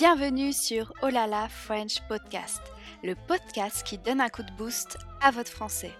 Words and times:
Bienvenue 0.00 0.54
sur 0.54 0.94
Olala 1.02 1.46
French 1.50 2.00
Podcast, 2.08 2.62
le 3.02 3.14
podcast 3.14 3.82
qui 3.84 3.98
donne 3.98 4.22
un 4.22 4.30
coup 4.30 4.42
de 4.42 4.52
boost 4.52 4.96
à 5.20 5.30
votre 5.30 5.50
français. 5.50 5.92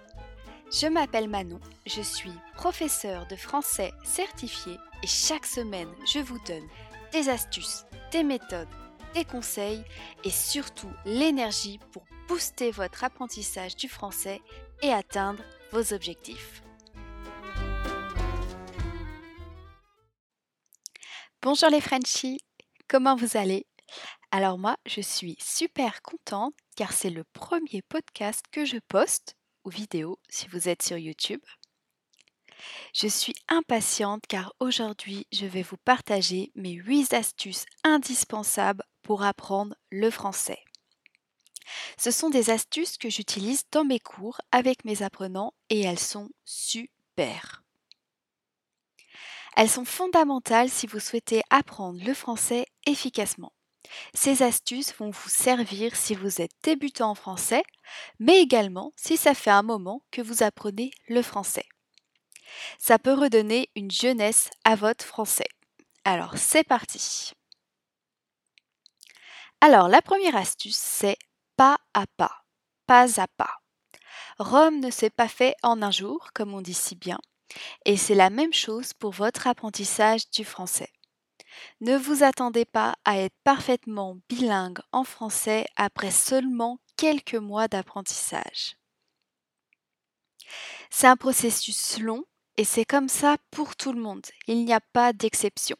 Je 0.73 0.87
m'appelle 0.87 1.29
Manon, 1.29 1.61
je 1.85 2.01
suis 2.01 2.33
professeure 2.55 3.27
de 3.27 3.37
français 3.37 3.93
certifié 4.03 4.79
et 5.03 5.07
chaque 5.07 5.45
semaine 5.45 5.91
je 6.11 6.19
vous 6.19 6.39
donne 6.47 6.67
des 7.13 7.29
astuces, 7.29 7.85
des 8.11 8.23
méthodes, 8.23 8.71
des 9.13 9.27
conseils 9.27 9.85
et 10.25 10.31
surtout 10.31 10.91
l'énergie 11.05 11.79
pour 11.93 12.07
booster 12.27 12.71
votre 12.71 13.05
apprentissage 13.05 13.77
du 13.77 13.91
français 13.91 14.41
et 14.81 14.95
atteindre 14.95 15.43
vos 15.73 15.93
objectifs. 15.93 16.63
Bonjour 21.43 21.69
les 21.69 21.83
Frenchies, 21.83 22.41
comment 22.89 23.15
vous 23.15 23.37
allez? 23.37 23.67
Alors 24.31 24.59
moi, 24.59 24.77
je 24.87 25.01
suis 25.01 25.37
super 25.41 26.03
contente 26.03 26.55
car 26.77 26.93
c'est 26.93 27.11
le 27.11 27.25
premier 27.25 27.83
podcast 27.83 28.45
que 28.51 28.65
je 28.65 28.79
poste, 28.79 29.37
ou 29.65 29.71
vidéo 29.71 30.19
si 30.29 30.47
vous 30.49 30.69
êtes 30.69 30.83
sur 30.83 30.99
YouTube. 30.99 31.43
Je 32.95 33.09
suis 33.09 33.35
impatiente 33.49 34.27
car 34.29 34.55
aujourd'hui, 34.61 35.27
je 35.33 35.47
vais 35.47 35.63
vous 35.63 35.77
partager 35.79 36.53
mes 36.55 36.73
8 36.73 37.15
astuces 37.15 37.67
indispensables 37.85 38.85
pour 39.03 39.23
apprendre 39.23 39.75
le 39.91 40.11
français. 40.11 40.63
Ce 41.99 42.11
sont 42.11 42.31
des 42.31 42.51
astuces 42.51 42.99
que 42.99 43.11
j'utilise 43.11 43.65
dans 43.71 43.85
mes 43.85 44.01
cours 44.01 44.41
avec 44.53 44.85
mes 44.85 45.03
apprenants 45.03 45.55
et 45.69 45.81
elles 45.81 45.99
sont 45.99 46.31
super. 46.45 47.63
Elles 49.57 49.69
sont 49.69 49.85
fondamentales 49.85 50.71
si 50.71 50.87
vous 50.87 51.01
souhaitez 51.01 51.43
apprendre 51.51 52.03
le 52.05 52.15
français 52.15 52.67
efficacement. 52.87 53.53
Ces 54.15 54.43
astuces 54.43 54.95
vont 54.95 55.11
vous 55.11 55.29
servir 55.29 55.97
si 55.97 56.15
vous 56.15 56.41
êtes 56.41 56.53
débutant 56.63 57.11
en 57.11 57.15
français, 57.15 57.63
mais 58.19 58.41
également 58.41 58.93
si 58.97 59.17
ça 59.17 59.35
fait 59.35 59.51
un 59.51 59.63
moment 59.63 60.03
que 60.11 60.23
vous 60.23 60.43
apprenez 60.43 60.91
le 61.09 61.23
français. 61.23 61.67
Ça 62.79 62.99
peut 62.99 63.15
redonner 63.15 63.71
une 63.77 63.91
jeunesse 63.91 64.51
à 64.65 64.75
votre 64.75 65.05
français. 65.05 65.49
Alors 66.05 66.37
c'est 66.37 66.65
parti. 66.65 67.33
Alors 69.61 69.89
la 69.89 70.03
première 70.03 70.37
astuce, 70.37 70.77
c'est 70.77 71.19
pas 71.57 71.79
à 71.95 72.07
pas, 72.17 72.45
pas 72.87 73.21
à 73.21 73.27
pas. 73.29 73.61
Rome 74.39 74.81
ne 74.81 74.91
s'est 74.91 75.11
pas 75.11 75.29
fait 75.29 75.55
en 75.63 75.83
un 75.83 75.91
jour, 75.91 76.31
comme 76.33 76.55
on 76.55 76.63
dit 76.63 76.75
si 76.75 76.97
bien, 76.97 77.19
et 77.85 77.97
c'est 77.97 78.15
la 78.15 78.31
même 78.31 78.55
chose 78.55 78.95
pour 78.95 79.13
votre 79.13 79.47
apprentissage 79.47 80.31
du 80.31 80.45
français. 80.45 80.91
Ne 81.81 81.97
vous 81.97 82.23
attendez 82.23 82.65
pas 82.65 82.95
à 83.05 83.19
être 83.19 83.37
parfaitement 83.45 84.19
bilingue 84.29 84.81
en 84.93 85.05
français 85.05 85.67
après 85.77 86.11
seulement 86.11 86.79
quelques 86.97 87.35
mois 87.35 87.69
d'apprentissage. 87.69 88.77
C'est 90.91 91.07
un 91.07 91.17
processus 91.17 91.99
long 91.99 92.25
et 92.57 92.65
c'est 92.65 92.85
comme 92.85 93.09
ça 93.09 93.37
pour 93.51 93.77
tout 93.77 93.93
le 93.93 94.01
monde. 94.01 94.27
Il 94.47 94.65
n'y 94.65 94.73
a 94.73 94.81
pas 94.81 95.13
d'exception. 95.13 95.77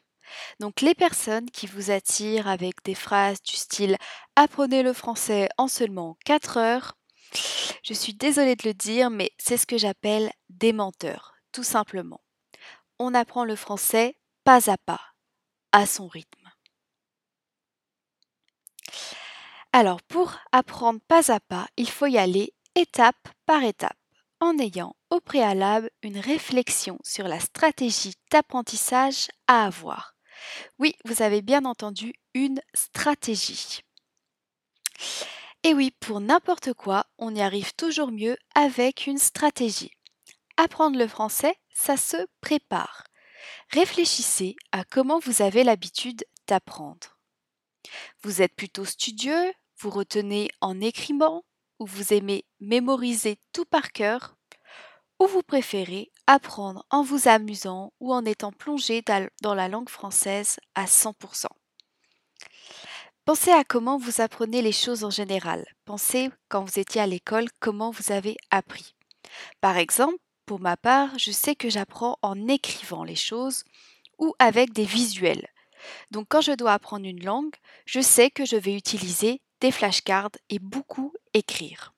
Donc 0.59 0.79
les 0.81 0.95
personnes 0.95 1.51
qui 1.51 1.67
vous 1.67 1.91
attirent 1.91 2.47
avec 2.47 2.83
des 2.85 2.95
phrases 2.95 3.41
du 3.41 3.55
style 3.55 3.97
Apprenez 4.37 4.81
le 4.81 4.93
français 4.93 5.49
en 5.57 5.67
seulement 5.67 6.17
4 6.25 6.57
heures, 6.57 6.93
je 7.83 7.93
suis 7.93 8.13
désolée 8.13 8.55
de 8.55 8.67
le 8.67 8.73
dire, 8.73 9.09
mais 9.09 9.31
c'est 9.37 9.57
ce 9.57 9.67
que 9.67 9.77
j'appelle 9.77 10.31
des 10.49 10.71
menteurs 10.71 11.31
tout 11.51 11.63
simplement. 11.63 12.21
On 12.99 13.13
apprend 13.13 13.45
le 13.45 13.55
français 13.55 14.17
pas 14.43 14.71
à 14.71 14.77
pas, 14.77 15.01
à 15.71 15.85
son 15.85 16.07
rythme. 16.07 16.49
Alors 19.73 20.01
pour 20.01 20.37
apprendre 20.51 20.99
pas 21.07 21.31
à 21.31 21.39
pas, 21.39 21.67
il 21.77 21.89
faut 21.89 22.07
y 22.07 22.17
aller 22.17 22.53
étape 22.75 23.29
par 23.45 23.63
étape, 23.63 23.97
en 24.39 24.57
ayant 24.57 24.95
au 25.09 25.19
préalable 25.19 25.89
une 26.03 26.19
réflexion 26.19 26.97
sur 27.03 27.27
la 27.27 27.39
stratégie 27.39 28.15
d'apprentissage 28.31 29.27
à 29.47 29.65
avoir. 29.65 30.15
Oui, 30.79 30.95
vous 31.05 31.21
avez 31.21 31.41
bien 31.41 31.65
entendu, 31.65 32.13
une 32.33 32.59
stratégie. 32.73 33.81
Et 35.63 35.73
oui, 35.73 35.91
pour 35.99 36.19
n'importe 36.19 36.73
quoi, 36.73 37.05
on 37.17 37.35
y 37.35 37.41
arrive 37.41 37.73
toujours 37.75 38.11
mieux 38.11 38.35
avec 38.55 39.05
une 39.05 39.19
stratégie. 39.19 39.91
Apprendre 40.57 40.97
le 40.97 41.07
français, 41.07 41.55
ça 41.73 41.97
se 41.97 42.17
prépare. 42.41 43.03
Réfléchissez 43.69 44.55
à 44.71 44.83
comment 44.83 45.19
vous 45.19 45.41
avez 45.41 45.63
l'habitude 45.63 46.25
d'apprendre. 46.47 47.17
Vous 48.23 48.41
êtes 48.41 48.55
plutôt 48.55 48.85
studieux, 48.85 49.53
vous 49.79 49.89
retenez 49.89 50.49
en 50.61 50.79
écrivant, 50.81 51.43
ou 51.79 51.85
vous 51.85 52.13
aimez 52.13 52.45
mémoriser 52.59 53.39
tout 53.53 53.65
par 53.65 53.91
cœur, 53.91 54.35
ou 55.19 55.27
vous 55.27 55.43
préférez 55.43 56.11
apprendre 56.27 56.85
en 56.89 57.03
vous 57.03 57.27
amusant 57.27 57.93
ou 57.99 58.13
en 58.13 58.25
étant 58.25 58.51
plongé 58.51 59.03
dans 59.41 59.55
la 59.55 59.67
langue 59.67 59.89
française 59.89 60.57
à 60.75 60.85
100%. 60.85 61.45
Pensez 63.25 63.51
à 63.51 63.63
comment 63.63 63.97
vous 63.97 64.21
apprenez 64.21 64.61
les 64.61 64.71
choses 64.71 65.03
en 65.03 65.11
général. 65.11 65.63
Pensez 65.85 66.31
quand 66.49 66.63
vous 66.63 66.79
étiez 66.79 67.01
à 67.01 67.07
l'école 67.07 67.49
comment 67.59 67.91
vous 67.91 68.11
avez 68.11 68.35
appris. 68.49 68.95
Par 69.61 69.77
exemple, 69.77 70.17
pour 70.51 70.59
ma 70.59 70.75
part, 70.75 71.17
je 71.17 71.31
sais 71.31 71.55
que 71.55 71.69
j'apprends 71.69 72.19
en 72.21 72.49
écrivant 72.49 73.05
les 73.05 73.15
choses 73.15 73.63
ou 74.17 74.35
avec 74.37 74.73
des 74.73 74.83
visuels. 74.83 75.47
Donc 76.09 76.25
quand 76.27 76.41
je 76.41 76.51
dois 76.51 76.73
apprendre 76.73 77.05
une 77.05 77.23
langue, 77.23 77.55
je 77.85 78.01
sais 78.01 78.29
que 78.29 78.43
je 78.43 78.57
vais 78.57 78.75
utiliser 78.75 79.41
des 79.61 79.71
flashcards 79.71 80.35
et 80.49 80.59
beaucoup 80.59 81.13
écrire. 81.33 81.93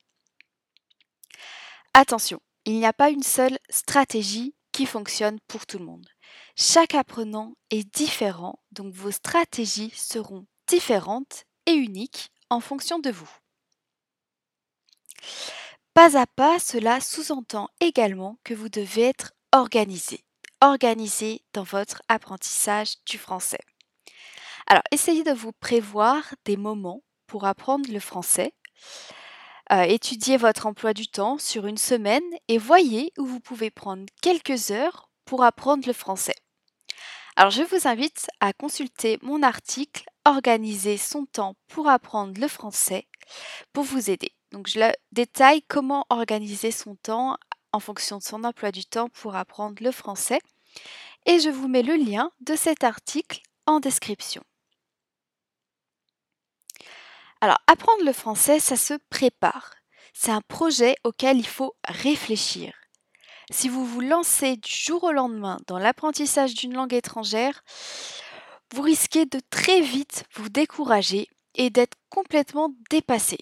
Attention, 1.96 2.44
il 2.66 2.78
n'y 2.78 2.86
a 2.86 2.94
pas 2.94 3.10
une 3.10 3.24
seule 3.24 3.58
stratégie 3.72 4.54
qui 4.72 4.86
fonctionne 4.86 5.40
pour 5.48 5.66
tout 5.66 5.80
le 5.80 5.86
monde. 5.86 6.08
Chaque 6.56 6.94
apprenant 6.94 7.56
est 7.72 7.92
différent, 7.96 8.60
donc 8.72 8.94
vos 8.94 9.10
stratégies 9.10 9.94
seront 9.96 10.46
différentes 10.68 11.46
et 11.66 11.74
uniques 11.74 12.30
en 12.52 12.60
fonction 12.60 13.00
de 13.00 13.10
vous. 13.10 13.32
Pas 15.94 16.18
à 16.18 16.26
pas, 16.26 16.58
cela 16.58 17.00
sous-entend 17.00 17.70
également 17.80 18.40
que 18.44 18.56
vous 18.56 18.70
devez 18.70 19.04
être 19.04 19.34
organisé, 19.52 20.24
organisé 20.60 21.44
dans 21.54 21.64
votre 21.64 22.02
apprentissage 22.08 22.96
du 23.06 23.20
français. 23.20 23.60
Alors, 24.66 24.84
essayez 24.92 25.24
de 25.24 25.34
vous 25.34 25.52
prévoir 25.52 26.34
des 26.46 26.58
moments 26.58 27.04
pour 27.28 27.46
apprendre 27.46 27.92
le 27.92 28.00
français. 28.00 28.54
Euh, 29.72 29.84
étudiez 29.84 30.38
votre 30.38 30.66
emploi 30.66 30.96
du 30.96 31.08
temps 31.08 31.38
sur 31.38 31.68
une 31.68 31.78
semaine 31.78 32.24
et 32.48 32.58
voyez 32.58 33.14
où 33.20 33.26
vous 33.26 33.40
pouvez 33.40 33.70
prendre 33.70 34.06
quelques 34.22 34.72
heures 34.72 35.12
pour 35.26 35.44
apprendre 35.44 35.86
le 35.86 35.94
français. 35.94 36.36
Alors, 37.36 37.52
je 37.52 37.62
vous 37.62 37.88
invite 37.88 38.28
à 38.40 38.52
consulter 38.52 39.20
mon 39.22 39.44
article 39.44 40.06
Organiser 40.26 40.96
son 40.96 41.26
temps 41.26 41.56
pour 41.68 41.90
apprendre 41.90 42.40
le 42.40 42.48
français 42.48 43.10
pour 43.74 43.84
vous 43.84 44.10
aider. 44.10 44.32
Donc 44.54 44.68
je 44.68 44.80
détaille 45.12 45.64
comment 45.64 46.06
organiser 46.12 46.70
son 46.70 46.96
temps 46.96 47.38
en 47.72 47.80
fonction 47.80 48.20
de 48.20 48.24
son 48.24 48.44
emploi 48.44 48.72
du 48.72 48.86
temps 48.86 49.10
pour 49.10 49.36
apprendre 49.36 49.84
le 49.84 49.92
français. 49.92 50.40
Et 51.26 51.40
je 51.40 51.50
vous 51.50 51.68
mets 51.68 51.82
le 51.82 51.96
lien 51.96 52.32
de 52.42 52.56
cet 52.56 52.84
article 52.84 53.42
en 53.66 53.80
description. 53.80 54.44
Alors, 57.42 57.58
apprendre 57.66 58.06
le 58.06 58.14
français, 58.14 58.60
ça 58.60 58.78
se 58.78 58.94
prépare. 59.10 59.74
C'est 60.14 60.32
un 60.32 60.42
projet 60.42 60.96
auquel 61.04 61.40
il 61.40 61.48
faut 61.48 61.76
réfléchir. 61.88 62.74
Si 63.50 63.70
vous 63.70 63.86
vous 63.86 64.02
lancez 64.02 64.58
du 64.58 64.72
jour 64.72 65.04
au 65.04 65.12
lendemain 65.12 65.58
dans 65.66 65.80
l'apprentissage 65.80 66.54
d'une 66.54 66.76
langue 66.76 66.94
étrangère, 66.94 67.64
vous 68.72 68.84
risquez 68.84 69.26
de 69.26 69.42
très 69.50 69.82
vite 69.82 70.26
vous 70.36 70.50
décourager 70.50 71.28
et 71.56 71.72
d'être 71.72 71.98
complètement 72.10 72.70
dépassé. 72.92 73.40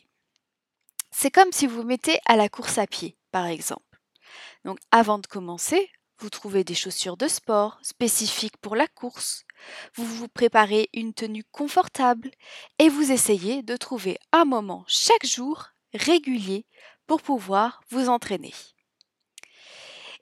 C'est 1.12 1.32
comme 1.32 1.52
si 1.52 1.68
vous 1.68 1.84
mettez 1.84 2.20
à 2.26 2.36
la 2.36 2.50
course 2.50 2.78
à 2.78 2.88
pied, 2.88 3.18
par 3.32 3.46
exemple. 3.46 4.02
Donc 4.66 4.80
avant 4.92 5.20
de 5.20 5.28
commencer, 5.28 5.92
vous 6.20 6.30
trouvez 6.30 6.64
des 6.64 6.76
chaussures 6.76 7.18
de 7.18 7.28
sport 7.28 7.80
spécifiques 7.82 8.58
pour 8.58 8.76
la 8.76 8.88
course, 8.88 9.46
vous 9.96 10.06
vous 10.06 10.28
préparez 10.28 10.90
une 10.94 11.14
tenue 11.14 11.44
confortable 11.52 12.32
et 12.80 12.90
vous 12.90 13.12
essayez 13.12 13.64
de 13.64 13.76
trouver 13.76 14.20
un 14.32 14.46
moment 14.46 14.84
chaque 14.88 15.26
jour 15.26 15.68
régulier 15.94 16.66
pour 17.08 17.22
pouvoir 17.22 17.82
vous 17.90 18.08
entraîner. 18.08 18.54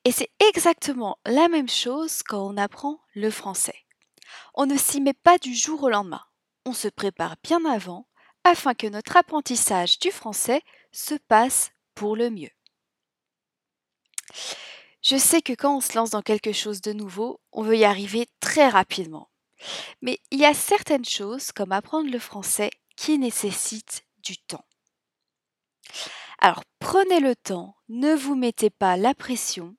Et 0.06 0.12
c'est 0.12 0.32
exactement 0.48 1.20
la 1.26 1.50
même 1.50 1.70
chose 1.70 2.24
quand 2.24 2.48
on 2.48 2.58
apprend 2.58 3.02
le 3.14 3.30
français. 3.30 3.86
On 4.54 4.66
ne 4.66 4.78
s'y 4.78 5.02
met 5.02 5.14
pas 5.14 5.38
du 5.38 5.54
jour 5.54 5.84
au 5.84 5.90
lendemain. 5.90 6.24
On 6.66 6.74
se 6.74 6.88
prépare 6.88 7.36
bien 7.44 7.64
avant 7.66 8.08
afin 8.44 8.74
que 8.74 8.88
notre 8.88 9.18
apprentissage 9.18 10.00
du 10.00 10.12
français 10.12 10.62
se 10.92 11.16
passe 11.16 11.72
pour 11.96 12.16
le 12.16 12.30
mieux. 12.30 12.50
Je 15.02 15.18
sais 15.18 15.42
que 15.42 15.54
quand 15.54 15.78
on 15.78 15.82
se 15.82 15.96
lance 15.96 16.10
dans 16.12 16.22
quelque 16.22 16.52
chose 16.52 16.82
de 16.82 16.94
nouveau, 16.94 17.40
on 17.52 17.64
veut 17.64 17.78
y 17.78 17.86
arriver 17.86 18.28
très 18.40 18.68
rapidement. 18.68 19.30
Mais 20.02 20.20
il 20.32 20.40
y 20.40 20.46
a 20.46 20.54
certaines 20.54 21.06
choses, 21.06 21.52
comme 21.52 21.72
apprendre 21.72 22.12
le 22.12 22.20
français, 22.20 22.70
qui 22.96 23.18
nécessitent 23.18 24.06
du 24.18 24.38
temps. 24.38 24.66
Alors 26.40 26.64
prenez 26.80 27.20
le 27.20 27.36
temps, 27.36 27.76
ne 27.90 28.14
vous 28.14 28.36
mettez 28.36 28.70
pas 28.70 28.98
la 28.98 29.14
pression. 29.14 29.76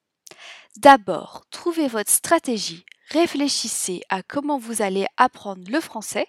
D'abord, 0.77 1.45
trouvez 1.51 1.89
votre 1.89 2.11
stratégie, 2.11 2.85
réfléchissez 3.11 4.03
à 4.09 4.23
comment 4.23 4.59
vous 4.59 4.83
allez 4.83 5.07
apprendre 5.17 5.71
le 5.71 5.81
français, 5.81 6.27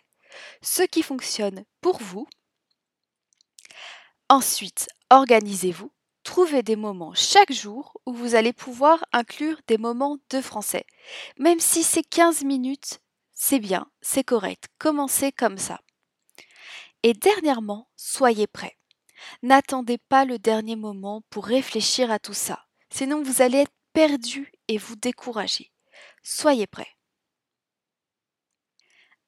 ce 0.61 0.83
qui 0.83 1.03
fonctionne 1.03 1.65
pour 1.81 1.99
vous. 1.99 2.27
Ensuite, 4.31 4.87
organisez-vous, 5.09 5.91
trouvez 6.23 6.63
des 6.63 6.77
moments 6.77 7.13
chaque 7.13 7.51
jour 7.51 7.99
où 8.05 8.13
vous 8.13 8.33
allez 8.33 8.53
pouvoir 8.53 9.03
inclure 9.11 9.59
des 9.67 9.77
moments 9.77 10.19
de 10.29 10.39
français. 10.39 10.85
Même 11.37 11.59
si 11.59 11.83
c'est 11.83 12.01
15 12.01 12.45
minutes, 12.45 13.01
c'est 13.33 13.59
bien, 13.59 13.91
c'est 13.99 14.23
correct, 14.23 14.69
commencez 14.77 15.33
comme 15.33 15.57
ça. 15.57 15.81
Et 17.03 17.13
dernièrement, 17.13 17.89
soyez 17.97 18.47
prêts. 18.47 18.77
N'attendez 19.43 19.97
pas 19.97 20.23
le 20.23 20.39
dernier 20.39 20.77
moment 20.77 21.23
pour 21.29 21.45
réfléchir 21.45 22.09
à 22.09 22.17
tout 22.17 22.33
ça, 22.33 22.63
sinon 22.89 23.21
vous 23.23 23.41
allez 23.41 23.57
être 23.57 23.75
perdu 23.91 24.53
et 24.69 24.77
vous 24.77 24.95
décourager. 24.95 25.73
Soyez 26.23 26.67
prêts. 26.67 26.95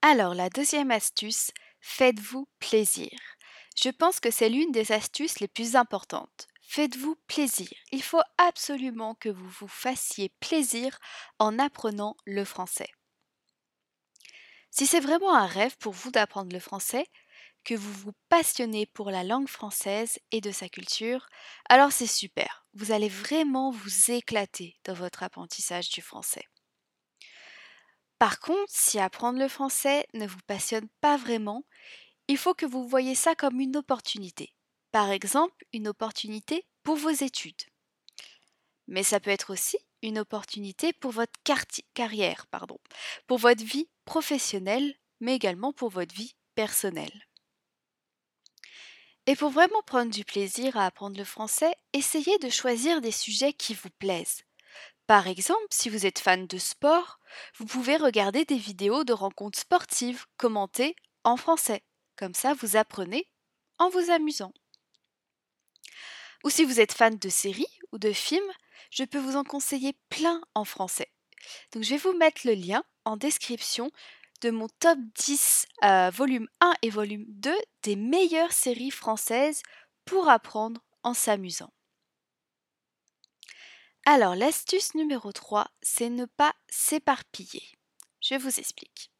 Alors 0.01 0.33
la 0.33 0.47
deuxième 0.47 0.91
astuce, 0.91 1.51
faites-vous 1.81 2.47
plaisir. 2.59 3.09
Je 3.75 3.89
pense 3.89 4.19
que 4.19 4.31
c'est 4.31 4.49
l'une 4.49 4.71
des 4.71 4.91
astuces 4.91 5.39
les 5.39 5.47
plus 5.47 5.75
importantes. 5.75 6.47
Faites-vous 6.61 7.15
plaisir. 7.27 7.69
Il 7.91 8.01
faut 8.01 8.21
absolument 8.37 9.15
que 9.15 9.29
vous 9.29 9.49
vous 9.49 9.67
fassiez 9.67 10.29
plaisir 10.39 10.97
en 11.39 11.59
apprenant 11.59 12.15
le 12.25 12.45
français. 12.45 12.89
Si 14.71 14.87
c'est 14.87 14.99
vraiment 14.99 15.35
un 15.35 15.45
rêve 15.45 15.77
pour 15.77 15.93
vous 15.93 16.09
d'apprendre 16.09 16.51
le 16.51 16.59
français, 16.59 17.05
que 17.63 17.75
vous 17.75 17.93
vous 17.93 18.13
passionnez 18.29 18.85
pour 18.87 19.11
la 19.11 19.23
langue 19.23 19.47
française 19.47 20.19
et 20.31 20.41
de 20.41 20.51
sa 20.51 20.67
culture, 20.67 21.27
alors 21.69 21.91
c'est 21.91 22.07
super. 22.07 22.65
Vous 22.73 22.91
allez 22.91 23.09
vraiment 23.09 23.71
vous 23.71 24.11
éclater 24.11 24.75
dans 24.83 24.93
votre 24.93 25.23
apprentissage 25.23 25.89
du 25.89 26.01
français. 26.01 26.45
Par 28.19 28.39
contre, 28.39 28.71
si 28.71 28.99
apprendre 28.99 29.37
le 29.37 29.47
français 29.47 30.07
ne 30.13 30.25
vous 30.25 30.39
passionne 30.47 30.87
pas 31.01 31.17
vraiment, 31.17 31.65
il 32.33 32.37
faut 32.37 32.55
que 32.55 32.65
vous 32.65 32.87
voyez 32.87 33.13
ça 33.13 33.35
comme 33.35 33.59
une 33.59 33.77
opportunité. 33.77 34.55
Par 34.91 35.11
exemple, 35.11 35.67
une 35.71 35.87
opportunité 35.87 36.65
pour 36.81 36.95
vos 36.95 37.11
études. 37.11 37.61
Mais 38.87 39.03
ça 39.03 39.19
peut 39.19 39.29
être 39.29 39.53
aussi 39.53 39.77
une 40.01 40.17
opportunité 40.17 40.93
pour 40.93 41.11
votre 41.11 41.39
carrière, 41.93 42.47
pardon, 42.47 42.79
pour 43.27 43.37
votre 43.37 43.63
vie 43.63 43.87
professionnelle, 44.03 44.95
mais 45.19 45.35
également 45.35 45.73
pour 45.73 45.89
votre 45.89 46.15
vie 46.15 46.33
personnelle. 46.55 47.27
Et 49.27 49.35
pour 49.35 49.51
vraiment 49.51 49.83
prendre 49.85 50.11
du 50.11 50.25
plaisir 50.25 50.75
à 50.75 50.87
apprendre 50.87 51.19
le 51.19 51.25
français, 51.25 51.75
essayez 51.93 52.39
de 52.39 52.49
choisir 52.49 52.99
des 52.99 53.11
sujets 53.11 53.53
qui 53.53 53.75
vous 53.75 53.91
plaisent. 53.99 54.41
Par 55.05 55.27
exemple, 55.27 55.67
si 55.69 55.87
vous 55.87 56.07
êtes 56.07 56.17
fan 56.17 56.47
de 56.47 56.57
sport, 56.57 57.19
vous 57.59 57.67
pouvez 57.67 57.95
regarder 57.95 58.43
des 58.43 58.57
vidéos 58.57 59.03
de 59.03 59.13
rencontres 59.13 59.59
sportives 59.59 60.25
commentées 60.37 60.95
en 61.23 61.37
français. 61.37 61.83
Comme 62.15 62.33
ça, 62.33 62.53
vous 62.53 62.75
apprenez 62.75 63.27
en 63.79 63.89
vous 63.89 64.11
amusant. 64.11 64.53
Ou 66.43 66.49
si 66.49 66.65
vous 66.65 66.79
êtes 66.79 66.93
fan 66.93 67.17
de 67.17 67.29
séries 67.29 67.79
ou 67.91 67.97
de 67.97 68.11
films, 68.11 68.51
je 68.91 69.03
peux 69.03 69.19
vous 69.19 69.35
en 69.35 69.43
conseiller 69.43 69.95
plein 70.09 70.41
en 70.53 70.65
français. 70.65 71.11
Donc 71.71 71.83
je 71.83 71.91
vais 71.91 71.97
vous 71.97 72.13
mettre 72.13 72.45
le 72.45 72.53
lien 72.53 72.83
en 73.05 73.17
description 73.17 73.91
de 74.41 74.49
mon 74.49 74.67
top 74.79 74.99
10 75.15 75.67
euh, 75.83 76.09
volume 76.09 76.47
1 76.59 76.73
et 76.81 76.89
volume 76.89 77.25
2 77.27 77.55
des 77.83 77.95
meilleures 77.95 78.51
séries 78.51 78.91
françaises 78.91 79.63
pour 80.05 80.29
apprendre 80.29 80.81
en 81.03 81.13
s'amusant. 81.13 81.71
Alors 84.05 84.35
l'astuce 84.35 84.95
numéro 84.95 85.31
3, 85.31 85.67
c'est 85.81 86.09
ne 86.09 86.25
pas 86.25 86.53
s'éparpiller. 86.69 87.63
Je 88.19 88.35
vous 88.35 88.59
explique. 88.59 89.12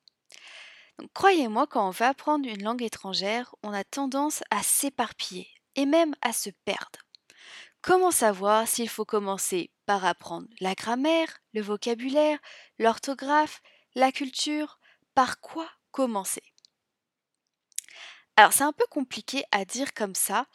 Croyez-moi, 1.13 1.67
quand 1.67 1.87
on 1.87 1.91
va 1.91 2.09
apprendre 2.09 2.47
une 2.47 2.63
langue 2.63 2.83
étrangère, 2.83 3.55
on 3.63 3.73
a 3.73 3.83
tendance 3.83 4.43
à 4.51 4.61
s'éparpiller 4.63 5.49
et 5.75 5.85
même 5.85 6.15
à 6.21 6.33
se 6.33 6.49
perdre. 6.65 6.99
Comment 7.81 8.11
savoir 8.11 8.67
s'il 8.67 8.89
faut 8.89 9.05
commencer 9.05 9.71
par 9.85 10.05
apprendre 10.05 10.47
la 10.61 10.73
grammaire, 10.73 11.39
le 11.53 11.61
vocabulaire, 11.61 12.39
l'orthographe, 12.79 13.61
la 13.95 14.11
culture? 14.11 14.79
Par 15.15 15.41
quoi 15.41 15.69
commencer? 15.91 16.43
Alors 18.35 18.53
c'est 18.53 18.63
un 18.63 18.71
peu 18.71 18.85
compliqué 18.89 19.43
à 19.51 19.65
dire 19.65 19.93
comme 19.93 20.15
ça. 20.15 20.47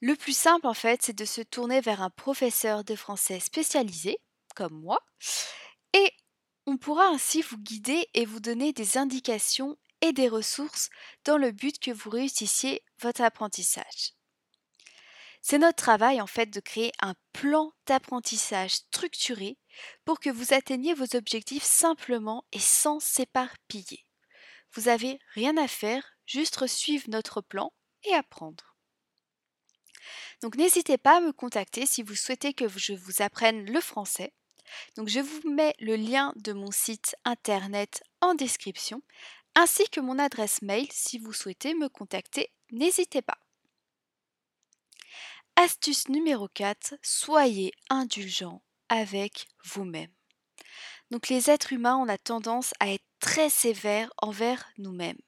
Le 0.00 0.14
plus 0.14 0.36
simple 0.36 0.66
en 0.66 0.74
fait, 0.74 1.02
c'est 1.02 1.16
de 1.16 1.24
se 1.24 1.40
tourner 1.40 1.80
vers 1.80 2.02
un 2.02 2.10
professeur 2.10 2.84
de 2.84 2.94
français 2.94 3.40
spécialisé, 3.40 4.18
comme 4.54 4.80
moi, 4.80 5.00
et 5.92 6.12
on 6.68 6.76
pourra 6.76 7.06
ainsi 7.06 7.40
vous 7.40 7.56
guider 7.56 8.10
et 8.12 8.26
vous 8.26 8.40
donner 8.40 8.74
des 8.74 8.98
indications 8.98 9.78
et 10.02 10.12
des 10.12 10.28
ressources 10.28 10.90
dans 11.24 11.38
le 11.38 11.50
but 11.50 11.78
que 11.78 11.90
vous 11.90 12.10
réussissiez 12.10 12.84
votre 13.00 13.22
apprentissage. 13.22 14.12
C'est 15.40 15.56
notre 15.56 15.82
travail 15.82 16.20
en 16.20 16.26
fait 16.26 16.50
de 16.50 16.60
créer 16.60 16.92
un 17.00 17.14
plan 17.32 17.72
d'apprentissage 17.86 18.72
structuré 18.72 19.56
pour 20.04 20.20
que 20.20 20.28
vous 20.28 20.52
atteigniez 20.52 20.92
vos 20.92 21.16
objectifs 21.16 21.62
simplement 21.62 22.44
et 22.52 22.58
sans 22.58 23.00
s'éparpiller. 23.00 24.04
Vous 24.74 24.82
n'avez 24.82 25.18
rien 25.32 25.56
à 25.56 25.68
faire, 25.68 26.18
juste 26.26 26.66
suivre 26.66 27.08
notre 27.08 27.40
plan 27.40 27.72
et 28.04 28.12
apprendre. 28.12 28.76
Donc 30.42 30.54
n'hésitez 30.56 30.98
pas 30.98 31.16
à 31.16 31.20
me 31.20 31.32
contacter 31.32 31.86
si 31.86 32.02
vous 32.02 32.14
souhaitez 32.14 32.52
que 32.52 32.68
je 32.68 32.92
vous 32.92 33.22
apprenne 33.22 33.64
le 33.64 33.80
français. 33.80 34.34
Donc 34.96 35.08
je 35.08 35.20
vous 35.20 35.50
mets 35.50 35.74
le 35.78 35.96
lien 35.96 36.32
de 36.36 36.52
mon 36.52 36.70
site 36.70 37.16
internet 37.24 38.02
en 38.20 38.34
description, 38.34 39.02
ainsi 39.54 39.88
que 39.90 40.00
mon 40.00 40.18
adresse 40.18 40.62
mail 40.62 40.88
si 40.90 41.18
vous 41.18 41.32
souhaitez 41.32 41.74
me 41.74 41.88
contacter, 41.88 42.52
n'hésitez 42.70 43.22
pas. 43.22 43.38
Astuce 45.56 46.08
numéro 46.08 46.46
4, 46.48 46.94
soyez 47.02 47.72
indulgent 47.90 48.62
avec 48.88 49.48
vous-même. 49.64 50.12
Donc 51.10 51.28
les 51.28 51.50
êtres 51.50 51.72
humains, 51.72 51.96
on 51.96 52.08
a 52.08 52.18
tendance 52.18 52.74
à 52.80 52.92
être 52.92 53.04
très 53.18 53.50
sévères 53.50 54.12
envers 54.18 54.68
nous-mêmes. 54.78 55.18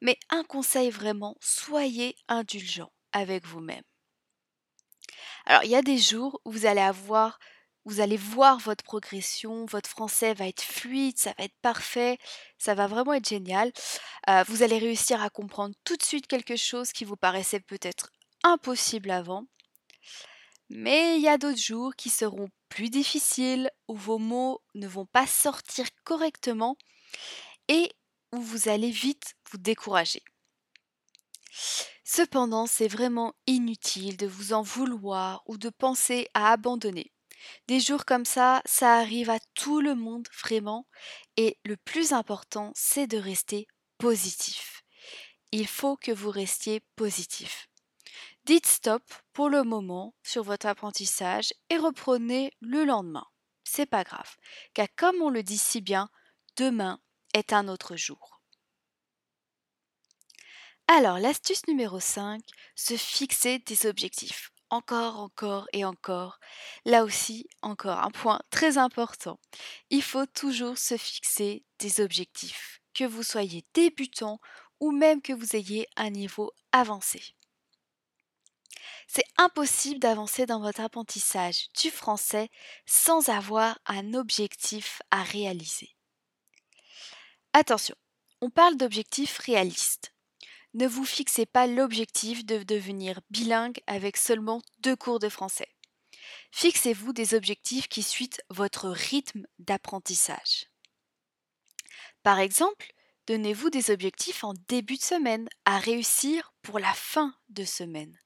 Mais 0.00 0.18
un 0.30 0.44
conseil 0.44 0.90
vraiment, 0.90 1.36
soyez 1.40 2.14
indulgent 2.28 2.92
avec 3.12 3.46
vous-même. 3.46 3.82
Alors 5.46 5.64
il 5.64 5.70
y 5.70 5.76
a 5.76 5.82
des 5.82 5.98
jours 5.98 6.40
où 6.44 6.52
vous 6.52 6.66
allez 6.66 6.80
avoir 6.80 7.38
vous 7.88 8.00
allez 8.00 8.18
voir 8.18 8.58
votre 8.58 8.84
progression, 8.84 9.64
votre 9.64 9.88
français 9.88 10.34
va 10.34 10.46
être 10.46 10.60
fluide, 10.60 11.18
ça 11.18 11.32
va 11.38 11.44
être 11.44 11.56
parfait, 11.62 12.18
ça 12.58 12.74
va 12.74 12.86
vraiment 12.86 13.14
être 13.14 13.28
génial. 13.28 13.72
Euh, 14.28 14.44
vous 14.46 14.62
allez 14.62 14.78
réussir 14.78 15.22
à 15.22 15.30
comprendre 15.30 15.74
tout 15.84 15.96
de 15.96 16.02
suite 16.02 16.26
quelque 16.26 16.56
chose 16.56 16.92
qui 16.92 17.06
vous 17.06 17.16
paraissait 17.16 17.60
peut-être 17.60 18.12
impossible 18.44 19.10
avant. 19.10 19.46
Mais 20.68 21.16
il 21.16 21.22
y 21.22 21.28
a 21.28 21.38
d'autres 21.38 21.58
jours 21.58 21.96
qui 21.96 22.10
seront 22.10 22.50
plus 22.68 22.90
difficiles, 22.90 23.70
où 23.88 23.96
vos 23.96 24.18
mots 24.18 24.60
ne 24.74 24.86
vont 24.86 25.06
pas 25.06 25.26
sortir 25.26 25.86
correctement 26.04 26.76
et 27.68 27.90
où 28.32 28.40
vous 28.42 28.68
allez 28.68 28.90
vite 28.90 29.34
vous 29.50 29.56
décourager. 29.56 30.22
Cependant, 32.04 32.66
c'est 32.66 32.88
vraiment 32.88 33.34
inutile 33.46 34.18
de 34.18 34.26
vous 34.26 34.52
en 34.52 34.60
vouloir 34.60 35.42
ou 35.46 35.56
de 35.56 35.70
penser 35.70 36.28
à 36.34 36.52
abandonner. 36.52 37.12
Des 37.66 37.80
jours 37.80 38.04
comme 38.04 38.24
ça, 38.24 38.62
ça 38.64 38.94
arrive 38.96 39.30
à 39.30 39.38
tout 39.54 39.80
le 39.80 39.94
monde 39.94 40.28
vraiment, 40.42 40.86
et 41.36 41.58
le 41.64 41.76
plus 41.76 42.12
important, 42.12 42.72
c'est 42.74 43.06
de 43.06 43.18
rester 43.18 43.66
positif. 43.98 44.82
Il 45.52 45.66
faut 45.66 45.96
que 45.96 46.12
vous 46.12 46.30
restiez 46.30 46.80
positif. 46.96 47.68
Dites 48.44 48.66
stop 48.66 49.02
pour 49.32 49.48
le 49.48 49.62
moment 49.62 50.14
sur 50.22 50.42
votre 50.42 50.66
apprentissage 50.66 51.52
et 51.70 51.76
reprenez 51.76 52.52
le 52.60 52.84
lendemain. 52.84 53.26
C'est 53.64 53.86
pas 53.86 54.04
grave, 54.04 54.36
car 54.72 54.88
comme 54.96 55.20
on 55.20 55.30
le 55.30 55.42
dit 55.42 55.58
si 55.58 55.80
bien, 55.80 56.08
demain 56.56 57.00
est 57.34 57.52
un 57.52 57.68
autre 57.68 57.96
jour. 57.96 58.40
Alors, 60.86 61.18
l'astuce 61.18 61.66
numéro 61.68 62.00
5, 62.00 62.40
se 62.74 62.96
fixer 62.96 63.58
des 63.58 63.84
objectifs. 63.84 64.50
Encore, 64.70 65.18
encore 65.18 65.66
et 65.72 65.84
encore. 65.84 66.38
Là 66.84 67.04
aussi, 67.04 67.48
encore 67.62 68.00
un 68.00 68.10
point 68.10 68.40
très 68.50 68.76
important. 68.76 69.38
Il 69.90 70.02
faut 70.02 70.26
toujours 70.26 70.76
se 70.76 70.96
fixer 70.96 71.64
des 71.78 72.00
objectifs, 72.00 72.82
que 72.92 73.04
vous 73.04 73.22
soyez 73.22 73.64
débutant 73.72 74.40
ou 74.80 74.90
même 74.90 75.22
que 75.22 75.32
vous 75.32 75.56
ayez 75.56 75.86
un 75.96 76.10
niveau 76.10 76.52
avancé. 76.72 77.22
C'est 79.06 79.24
impossible 79.38 80.00
d'avancer 80.00 80.44
dans 80.44 80.60
votre 80.60 80.82
apprentissage 80.82 81.68
du 81.80 81.90
français 81.90 82.50
sans 82.84 83.30
avoir 83.30 83.78
un 83.86 84.12
objectif 84.12 85.00
à 85.10 85.22
réaliser. 85.22 85.94
Attention, 87.54 87.96
on 88.42 88.50
parle 88.50 88.76
d'objectifs 88.76 89.38
réalistes. 89.38 90.12
Ne 90.78 90.86
vous 90.86 91.04
fixez 91.04 91.44
pas 91.44 91.66
l'objectif 91.66 92.46
de 92.46 92.62
devenir 92.62 93.20
bilingue 93.30 93.80
avec 93.88 94.16
seulement 94.16 94.62
deux 94.78 94.94
cours 94.94 95.18
de 95.18 95.28
français. 95.28 95.66
Fixez-vous 96.52 97.12
des 97.12 97.34
objectifs 97.34 97.88
qui 97.88 98.04
suivent 98.04 98.38
votre 98.48 98.88
rythme 98.88 99.44
d'apprentissage. 99.58 100.66
Par 102.22 102.38
exemple, 102.38 102.92
donnez-vous 103.26 103.70
des 103.70 103.90
objectifs 103.90 104.44
en 104.44 104.54
début 104.68 104.98
de 104.98 105.02
semaine 105.02 105.48
à 105.64 105.80
réussir 105.80 106.52
pour 106.62 106.78
la 106.78 106.94
fin 106.94 107.34
de 107.48 107.64
semaine. 107.64 108.16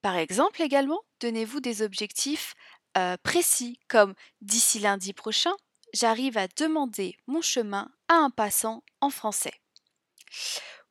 Par 0.00 0.16
exemple 0.16 0.62
également, 0.62 1.02
donnez-vous 1.20 1.60
des 1.60 1.82
objectifs 1.82 2.54
euh, 2.96 3.18
précis 3.22 3.78
comme 3.88 4.14
d'ici 4.40 4.78
lundi 4.78 5.12
prochain, 5.12 5.52
j'arrive 5.92 6.38
à 6.38 6.48
demander 6.48 7.18
mon 7.26 7.42
chemin 7.42 7.92
à 8.08 8.14
un 8.14 8.30
passant 8.30 8.82
en 9.02 9.10
français. 9.10 9.60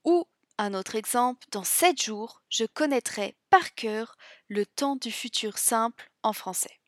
Ou 0.04 0.28
un 0.58 0.74
autre 0.74 0.96
exemple, 0.96 1.46
dans 1.52 1.64
7 1.64 2.02
jours, 2.02 2.42
je 2.50 2.66
connaîtrai 2.66 3.36
par 3.50 3.74
cœur 3.74 4.16
le 4.48 4.66
temps 4.66 4.96
du 4.96 5.12
futur 5.12 5.58
simple 5.58 6.12
en 6.22 6.34
français. 6.34 6.80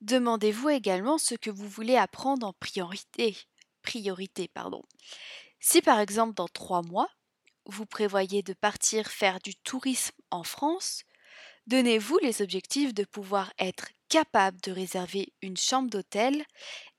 Demandez-vous 0.00 0.70
également 0.70 1.18
ce 1.18 1.34
que 1.34 1.50
vous 1.50 1.68
voulez 1.68 1.96
apprendre 1.96 2.46
en 2.46 2.52
priorité. 2.52 3.36
Si 5.60 5.82
par 5.82 6.00
exemple 6.00 6.34
dans 6.34 6.48
3 6.48 6.82
mois, 6.82 7.08
vous 7.66 7.86
prévoyez 7.86 8.42
de 8.42 8.52
partir 8.52 9.08
faire 9.08 9.38
du 9.40 9.54
tourisme 9.54 10.14
en 10.30 10.42
France, 10.42 11.04
donnez-vous 11.66 12.18
les 12.18 12.42
objectifs 12.42 12.94
de 12.94 13.04
pouvoir 13.04 13.52
être 13.58 13.88
capable 14.08 14.60
de 14.60 14.72
réserver 14.72 15.32
une 15.42 15.56
chambre 15.56 15.90
d'hôtel 15.90 16.44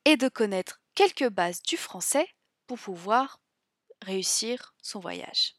et 0.06 0.16
de 0.16 0.30
connaître 0.30 0.82
quelques 0.96 1.30
bases 1.30 1.62
du 1.62 1.78
français 1.78 2.28
pour 2.68 2.80
pouvoir 2.80 3.40
réussir 4.04 4.76
son 4.82 5.00
voyage. 5.00 5.56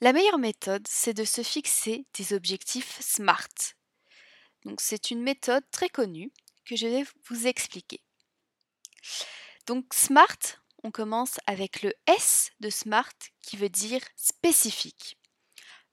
La 0.00 0.12
meilleure 0.12 0.38
méthode, 0.38 0.86
c'est 0.86 1.14
de 1.14 1.24
se 1.24 1.42
fixer 1.42 2.04
des 2.14 2.34
objectifs 2.34 3.00
SMART. 3.00 3.74
Donc 4.64 4.80
c'est 4.80 5.10
une 5.10 5.22
méthode 5.22 5.64
très 5.70 5.88
connue 5.88 6.32
que 6.66 6.76
je 6.76 6.86
vais 6.86 7.04
vous 7.28 7.46
expliquer. 7.46 8.02
Donc 9.66 9.94
SMART, 9.94 10.60
on 10.82 10.90
commence 10.90 11.38
avec 11.46 11.82
le 11.82 11.94
S 12.06 12.50
de 12.60 12.68
SMART 12.68 13.14
qui 13.40 13.56
veut 13.56 13.70
dire 13.70 14.02
spécifique. 14.16 15.18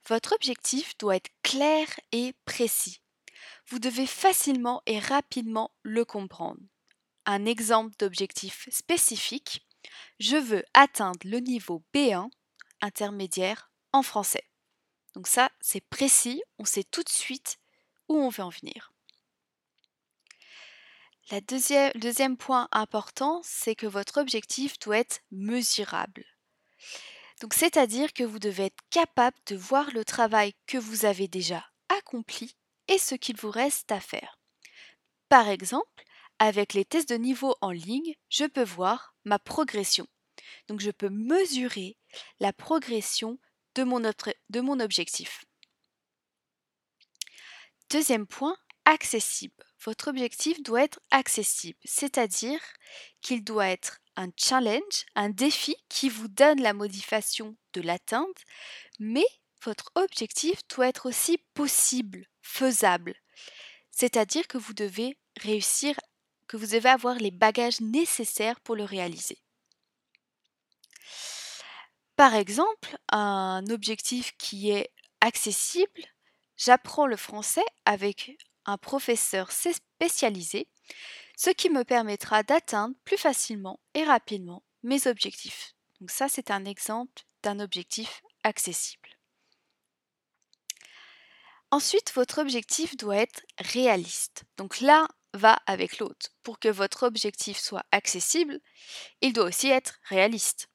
Votre 0.08 0.34
objectif 0.34 0.98
doit 0.98 1.16
être 1.16 1.30
clair 1.42 1.88
et 2.12 2.34
précis. 2.44 3.00
Vous 3.68 3.78
devez 3.78 4.06
facilement 4.06 4.82
et 4.84 4.98
rapidement 4.98 5.74
le 5.82 6.04
comprendre. 6.04 6.60
Un 7.24 7.46
exemple 7.46 7.94
d'objectif 7.98 8.68
spécifique, 8.70 9.66
je 10.18 10.36
veux 10.36 10.64
atteindre 10.74 11.20
le 11.24 11.38
niveau 11.38 11.82
B1 11.94 12.28
intermédiaire 12.80 13.70
en 13.92 14.02
français. 14.02 14.44
Donc 15.14 15.26
ça, 15.26 15.50
c'est 15.60 15.86
précis, 15.88 16.42
on 16.58 16.64
sait 16.64 16.84
tout 16.84 17.02
de 17.02 17.08
suite 17.08 17.58
où 18.08 18.16
on 18.16 18.28
veut 18.28 18.42
en 18.42 18.50
venir. 18.50 18.92
Le 21.30 21.40
deuxième, 21.40 21.92
deuxième 21.94 22.36
point 22.36 22.68
important, 22.70 23.40
c'est 23.44 23.74
que 23.74 23.86
votre 23.86 24.20
objectif 24.20 24.78
doit 24.80 24.98
être 24.98 25.20
mesurable. 25.30 26.24
Donc 27.40 27.54
c'est-à-dire 27.54 28.12
que 28.12 28.24
vous 28.24 28.38
devez 28.38 28.66
être 28.66 28.82
capable 28.90 29.36
de 29.46 29.56
voir 29.56 29.90
le 29.92 30.04
travail 30.04 30.54
que 30.66 30.78
vous 30.78 31.04
avez 31.04 31.28
déjà 31.28 31.64
accompli 31.88 32.54
et 32.88 32.98
ce 32.98 33.14
qu'il 33.14 33.36
vous 33.36 33.50
reste 33.50 33.90
à 33.90 34.00
faire. 34.00 34.38
Par 35.28 35.48
exemple, 35.48 36.04
avec 36.38 36.74
les 36.74 36.84
tests 36.84 37.08
de 37.08 37.16
niveau 37.16 37.56
en 37.60 37.70
ligne, 37.70 38.14
je 38.28 38.44
peux 38.44 38.64
voir 38.64 39.13
ma 39.24 39.38
progression. 39.38 40.06
Donc 40.68 40.80
je 40.80 40.90
peux 40.90 41.08
mesurer 41.08 41.96
la 42.40 42.52
progression 42.52 43.38
de 43.74 43.82
mon, 43.82 44.80
objectif. 44.80 45.44
Deuxième 47.90 48.26
point, 48.26 48.56
accessible. 48.84 49.64
Votre 49.84 50.08
objectif 50.08 50.62
doit 50.62 50.84
être 50.84 51.00
accessible, 51.10 51.78
c'est-à-dire 51.84 52.60
qu'il 53.20 53.44
doit 53.44 53.68
être 53.68 54.00
un 54.16 54.28
challenge, 54.36 55.04
un 55.14 55.28
défi 55.28 55.76
qui 55.88 56.08
vous 56.08 56.28
donne 56.28 56.62
la 56.62 56.72
motivation 56.72 57.56
de 57.72 57.80
l'atteindre, 57.80 58.40
mais 58.98 59.26
votre 59.62 59.90
objectif 59.94 60.60
doit 60.68 60.88
être 60.88 61.06
aussi 61.06 61.38
possible, 61.54 62.26
faisable. 62.42 63.14
C'est-à-dire 63.90 64.46
que 64.46 64.58
vous 64.58 64.74
devez 64.74 65.18
réussir, 65.40 65.98
que 66.46 66.56
vous 66.56 66.66
devez 66.66 66.88
avoir 66.88 67.16
les 67.16 67.30
bagages 67.30 67.80
nécessaires 67.80 68.60
pour 68.60 68.76
le 68.76 68.84
réaliser. 68.84 69.38
Par 72.16 72.34
exemple, 72.34 72.96
un 73.08 73.64
objectif 73.70 74.36
qui 74.38 74.70
est 74.70 74.90
accessible, 75.20 76.02
j'apprends 76.56 77.06
le 77.06 77.16
français 77.16 77.64
avec 77.84 78.36
un 78.66 78.78
professeur 78.78 79.50
spécialisé 79.50 80.68
ce 81.36 81.50
qui 81.50 81.70
me 81.70 81.84
permettra 81.84 82.42
d'atteindre 82.42 82.94
plus 83.04 83.16
facilement 83.16 83.80
et 83.94 84.04
rapidement 84.04 84.62
mes 84.82 85.06
objectifs. 85.06 85.74
Donc 86.00 86.10
ça, 86.10 86.28
c'est 86.28 86.50
un 86.50 86.64
exemple 86.64 87.22
d'un 87.42 87.60
objectif 87.60 88.22
accessible. 88.42 89.08
Ensuite, 91.70 92.12
votre 92.14 92.38
objectif 92.40 92.96
doit 92.96 93.16
être 93.16 93.42
réaliste. 93.58 94.44
Donc 94.56 94.80
là 94.80 95.08
va 95.34 95.58
avec 95.66 95.98
l'autre. 95.98 96.30
Pour 96.42 96.58
que 96.58 96.68
votre 96.68 97.02
objectif 97.02 97.58
soit 97.58 97.84
accessible, 97.92 98.60
il 99.20 99.32
doit 99.32 99.44
aussi 99.44 99.68
être 99.68 99.98
réaliste. 100.04 100.68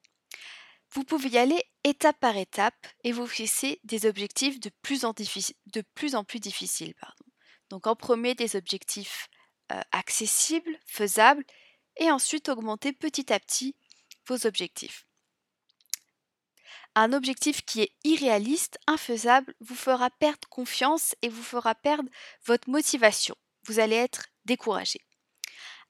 Vous 0.91 1.03
pouvez 1.03 1.29
y 1.29 1.37
aller 1.37 1.63
étape 1.83 2.19
par 2.19 2.35
étape 2.37 2.87
et 3.03 3.11
vous 3.11 3.27
fixer 3.27 3.79
des 3.83 4.05
objectifs 4.05 4.59
de 4.59 4.71
plus 4.81 5.05
en, 5.05 5.13
plus, 5.13 6.39
difficiles. 6.39 6.93
Donc 7.69 7.87
en 7.87 7.95
premier, 7.95 8.35
des 8.35 8.55
objectifs 8.55 9.27
euh, 9.71 9.81
accessible, 9.91 10.77
faisable, 10.85 11.43
et 11.97 12.11
ensuite 12.11 12.49
augmenter 12.49 12.93
petit 12.93 13.31
à 13.31 13.39
petit 13.39 13.75
vos 14.27 14.47
objectifs. 14.47 15.05
Un 16.95 17.13
objectif 17.13 17.63
qui 17.63 17.81
est 17.81 17.93
irréaliste, 18.03 18.79
infaisable, 18.87 19.53
vous 19.59 19.75
fera 19.75 20.09
perdre 20.09 20.47
confiance 20.49 21.15
et 21.21 21.29
vous 21.29 21.43
fera 21.43 21.75
perdre 21.75 22.09
votre 22.45 22.69
motivation. 22.69 23.35
Vous 23.63 23.79
allez 23.79 23.95
être 23.95 24.25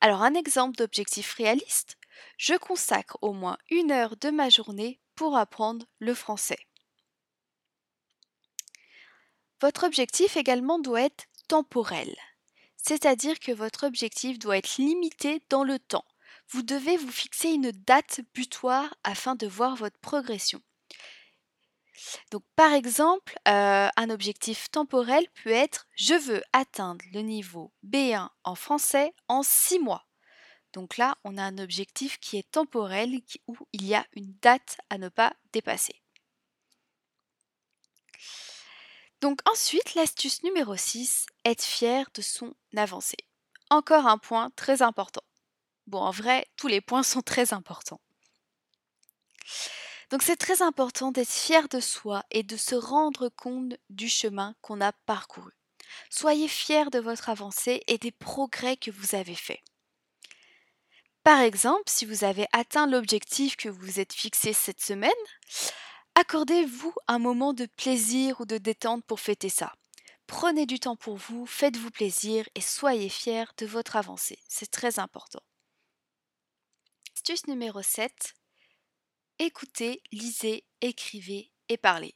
Alors 0.01 0.21
un 0.21 0.33
exemple 0.33 0.77
d'objectif 0.77 1.33
réaliste, 1.33 1.97
je 2.37 2.55
consacre 2.55 3.17
au 3.21 3.33
moins 3.33 3.57
une 3.69 3.91
heure 3.91 4.15
de 4.17 4.29
ma 4.29 4.49
journée 4.49 4.99
pour 5.15 5.37
apprendre 5.37 5.85
le 5.99 6.13
français. 6.13 6.59
Votre 9.61 9.85
objectif 9.85 10.37
également 10.37 10.79
doit 10.79 11.01
être 11.01 11.25
temporel 11.47 12.15
c'est-à-dire 12.81 13.39
que 13.39 13.51
votre 13.51 13.85
objectif 13.85 14.39
doit 14.39 14.57
être 14.57 14.77
limité 14.77 15.41
dans 15.49 15.63
le 15.63 15.79
temps. 15.79 16.05
Vous 16.49 16.63
devez 16.63 16.97
vous 16.97 17.11
fixer 17.11 17.49
une 17.49 17.71
date 17.71 18.21
butoir 18.33 18.95
afin 19.03 19.35
de 19.35 19.47
voir 19.47 19.75
votre 19.75 19.99
progression. 19.99 20.61
Donc, 22.31 22.43
par 22.55 22.73
exemple, 22.73 23.37
euh, 23.47 23.87
un 23.95 24.09
objectif 24.09 24.69
temporel 24.71 25.25
peut 25.43 25.51
être 25.51 25.87
je 25.95 26.13
veux 26.13 26.43
atteindre 26.53 27.03
le 27.13 27.21
niveau 27.21 27.71
B1 27.85 28.29
en 28.43 28.55
français 28.55 29.13
en 29.27 29.43
6 29.43 29.79
mois. 29.79 30.05
Donc 30.73 30.97
là, 30.97 31.17
on 31.23 31.37
a 31.37 31.43
un 31.43 31.57
objectif 31.57 32.19
qui 32.19 32.37
est 32.37 32.51
temporel 32.51 33.21
où 33.47 33.57
il 33.73 33.85
y 33.85 33.95
a 33.95 34.05
une 34.13 34.33
date 34.41 34.77
à 34.89 34.97
ne 34.97 35.09
pas 35.09 35.33
dépasser. 35.51 36.01
Donc 39.21 39.39
ensuite, 39.49 39.95
l'astuce 39.95 40.43
numéro 40.43 40.75
6, 40.75 41.25
être 41.43 41.63
fier 41.63 42.09
de 42.13 42.21
son 42.21 42.53
avancée. 42.75 43.17
Encore 43.69 44.07
un 44.07 44.17
point 44.17 44.49
très 44.55 44.81
important. 44.81 45.23
Bon, 45.87 45.99
en 45.99 46.11
vrai, 46.11 46.47
tous 46.55 46.67
les 46.67 46.81
points 46.81 47.03
sont 47.03 47.21
très 47.21 47.53
importants. 47.53 47.99
Donc 50.09 50.23
c'est 50.23 50.35
très 50.35 50.61
important 50.61 51.11
d'être 51.11 51.31
fier 51.31 51.67
de 51.69 51.79
soi 51.79 52.23
et 52.31 52.43
de 52.43 52.57
se 52.57 52.75
rendre 52.75 53.29
compte 53.29 53.75
du 53.89 54.09
chemin 54.09 54.55
qu'on 54.61 54.81
a 54.81 54.91
parcouru. 54.91 55.51
Soyez 56.09 56.47
fier 56.47 56.91
de 56.91 56.99
votre 56.99 57.29
avancée 57.29 57.83
et 57.87 57.97
des 57.97 58.11
progrès 58.11 58.77
que 58.77 58.91
vous 58.91 59.15
avez 59.15 59.35
faits. 59.35 59.61
Par 61.23 61.41
exemple, 61.41 61.83
si 61.87 62.05
vous 62.05 62.23
avez 62.23 62.47
atteint 62.53 62.87
l'objectif 62.87 63.55
que 63.55 63.69
vous 63.69 63.85
vous 63.85 63.99
êtes 63.99 64.13
fixé 64.13 64.53
cette 64.53 64.81
semaine, 64.81 65.11
Accordez-vous 66.19 66.93
un 67.07 67.17
moment 67.17 67.53
de 67.53 67.65
plaisir 67.65 68.41
ou 68.41 68.45
de 68.45 68.57
détente 68.57 69.05
pour 69.05 69.21
fêter 69.21 69.47
ça. 69.47 69.71
Prenez 70.27 70.65
du 70.65 70.77
temps 70.77 70.97
pour 70.97 71.15
vous, 71.15 71.45
faites-vous 71.45 71.91
plaisir 71.91 72.45
et 72.55 72.61
soyez 72.61 73.07
fiers 73.07 73.45
de 73.57 73.65
votre 73.65 73.95
avancée. 73.95 74.37
C'est 74.49 74.69
très 74.69 74.99
important. 74.99 75.39
Astuce 77.15 77.47
numéro 77.47 77.81
7. 77.81 78.33
Écoutez, 79.41 80.03
lisez, 80.12 80.65
écrivez 80.81 81.50
et 81.69 81.77
parlez. 81.77 82.13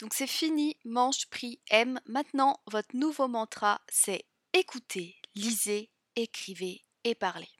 Donc 0.00 0.14
c'est 0.14 0.26
fini, 0.26 0.78
manche, 0.86 1.26
pris, 1.26 1.60
aime. 1.68 2.00
Maintenant, 2.06 2.58
votre 2.66 2.96
nouveau 2.96 3.28
mantra, 3.28 3.82
c'est 3.90 4.24
écoutez, 4.54 5.14
lisez, 5.34 5.90
écrivez 6.16 6.86
et 7.04 7.14
parlez. 7.14 7.50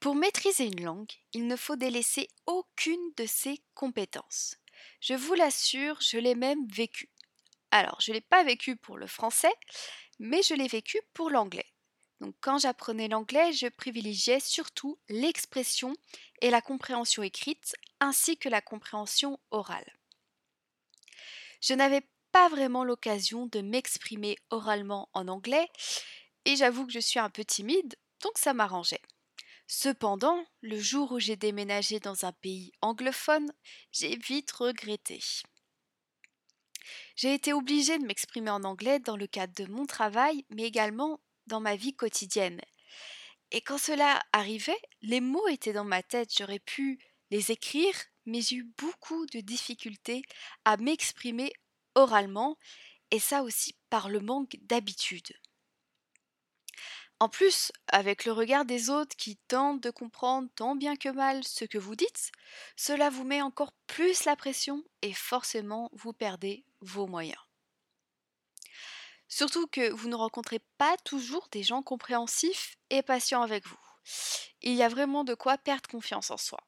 Pour 0.00 0.14
maîtriser 0.14 0.64
une 0.64 0.82
langue, 0.82 1.12
il 1.34 1.46
ne 1.46 1.56
faut 1.56 1.76
délaisser 1.76 2.30
aucune 2.46 3.12
de 3.18 3.26
ses 3.26 3.62
compétences. 3.74 4.56
Je 5.02 5.12
vous 5.12 5.34
l'assure, 5.34 6.00
je 6.00 6.16
l'ai 6.16 6.34
même 6.34 6.66
vécu. 6.68 7.10
Alors, 7.70 8.00
je 8.00 8.12
ne 8.12 8.14
l'ai 8.14 8.22
pas 8.22 8.42
vécu 8.44 8.76
pour 8.76 8.96
le 8.96 9.06
français, 9.06 9.52
mais 10.18 10.42
je 10.42 10.54
l'ai 10.54 10.68
vécu 10.68 10.98
pour 11.12 11.28
l'anglais. 11.28 11.70
Donc 12.20 12.34
quand 12.40 12.58
j'apprenais 12.58 13.08
l'anglais, 13.08 13.52
je 13.52 13.66
privilégiais 13.66 14.40
surtout 14.40 14.98
l'expression 15.08 15.94
et 16.42 16.50
la 16.50 16.60
compréhension 16.60 17.22
écrite, 17.22 17.74
ainsi 17.98 18.36
que 18.36 18.48
la 18.48 18.60
compréhension 18.60 19.38
orale. 19.50 19.90
Je 21.60 21.74
n'avais 21.74 22.06
pas 22.32 22.48
vraiment 22.48 22.84
l'occasion 22.84 23.46
de 23.46 23.60
m'exprimer 23.60 24.36
oralement 24.50 25.08
en 25.12 25.28
anglais, 25.28 25.68
et 26.44 26.56
j'avoue 26.56 26.86
que 26.86 26.92
je 26.92 27.00
suis 27.00 27.18
un 27.18 27.30
peu 27.30 27.44
timide, 27.44 27.96
donc 28.22 28.38
ça 28.38 28.54
m'arrangeait. 28.54 29.02
Cependant, 29.66 30.44
le 30.62 30.78
jour 30.78 31.12
où 31.12 31.20
j'ai 31.20 31.36
déménagé 31.36 32.00
dans 32.00 32.24
un 32.24 32.32
pays 32.32 32.72
anglophone, 32.80 33.52
j'ai 33.92 34.16
vite 34.16 34.50
regretté. 34.52 35.20
J'ai 37.14 37.34
été 37.34 37.52
obligée 37.52 37.98
de 37.98 38.04
m'exprimer 38.04 38.50
en 38.50 38.64
anglais 38.64 38.98
dans 38.98 39.16
le 39.16 39.26
cadre 39.26 39.54
de 39.54 39.70
mon 39.70 39.86
travail, 39.86 40.44
mais 40.50 40.64
également 40.64 41.20
dans 41.50 41.60
ma 41.60 41.76
vie 41.76 41.94
quotidienne. 41.94 42.60
Et 43.50 43.60
quand 43.60 43.78
cela 43.78 44.22
arrivait, 44.32 44.80
les 45.02 45.20
mots 45.20 45.48
étaient 45.48 45.72
dans 45.72 45.84
ma 45.84 46.02
tête, 46.02 46.30
j'aurais 46.36 46.60
pu 46.60 46.98
les 47.30 47.50
écrire, 47.50 47.94
mais 48.24 48.40
j'ai 48.40 48.56
eu 48.56 48.72
beaucoup 48.78 49.26
de 49.26 49.40
difficultés 49.40 50.22
à 50.64 50.76
m'exprimer 50.76 51.52
oralement, 51.94 52.56
et 53.10 53.18
ça 53.18 53.42
aussi 53.42 53.76
par 53.90 54.08
le 54.08 54.20
manque 54.20 54.56
d'habitude. 54.62 55.32
En 57.18 57.28
plus, 57.28 57.70
avec 57.88 58.24
le 58.24 58.32
regard 58.32 58.64
des 58.64 58.88
autres 58.88 59.16
qui 59.16 59.36
tentent 59.48 59.82
de 59.82 59.90
comprendre 59.90 60.48
tant 60.54 60.74
bien 60.74 60.96
que 60.96 61.10
mal 61.10 61.44
ce 61.44 61.66
que 61.66 61.76
vous 61.76 61.96
dites, 61.96 62.30
cela 62.76 63.10
vous 63.10 63.24
met 63.24 63.42
encore 63.42 63.74
plus 63.86 64.24
la 64.24 64.36
pression 64.36 64.82
et 65.02 65.12
forcément 65.12 65.90
vous 65.92 66.14
perdez 66.14 66.64
vos 66.80 67.06
moyens. 67.06 67.49
Surtout 69.30 69.68
que 69.68 69.90
vous 69.90 70.08
ne 70.08 70.16
rencontrez 70.16 70.58
pas 70.76 70.96
toujours 71.04 71.48
des 71.52 71.62
gens 71.62 71.82
compréhensifs 71.82 72.76
et 72.90 73.00
patients 73.00 73.42
avec 73.42 73.66
vous. 73.66 73.78
Il 74.60 74.74
y 74.74 74.82
a 74.82 74.88
vraiment 74.88 75.24
de 75.24 75.34
quoi 75.34 75.56
perdre 75.56 75.88
confiance 75.88 76.30
en 76.30 76.36
soi. 76.36 76.58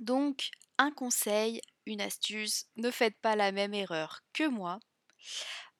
Donc, 0.00 0.50
un 0.78 0.90
conseil, 0.90 1.60
une 1.86 2.00
astuce, 2.00 2.66
ne 2.76 2.90
faites 2.90 3.18
pas 3.20 3.36
la 3.36 3.52
même 3.52 3.74
erreur 3.74 4.22
que 4.32 4.48
moi. 4.48 4.80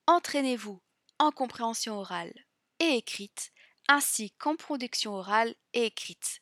Entraînez-vous 0.06 0.80
en 1.18 1.30
compréhension 1.30 1.98
orale 1.98 2.34
et 2.80 2.96
écrite, 2.96 3.50
ainsi 3.88 4.30
qu'en 4.32 4.56
production 4.56 5.14
orale 5.14 5.54
et 5.72 5.86
écrite. 5.86 6.40